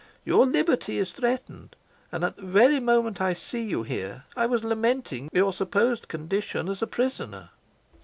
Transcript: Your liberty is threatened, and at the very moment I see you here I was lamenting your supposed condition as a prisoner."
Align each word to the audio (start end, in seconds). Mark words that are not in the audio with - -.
Your 0.25 0.47
liberty 0.47 0.97
is 0.97 1.11
threatened, 1.11 1.75
and 2.11 2.23
at 2.23 2.35
the 2.35 2.41
very 2.41 2.79
moment 2.79 3.21
I 3.21 3.33
see 3.33 3.61
you 3.61 3.83
here 3.83 4.23
I 4.35 4.47
was 4.47 4.63
lamenting 4.63 5.29
your 5.31 5.53
supposed 5.53 6.07
condition 6.07 6.67
as 6.69 6.81
a 6.81 6.87
prisoner." 6.87 7.51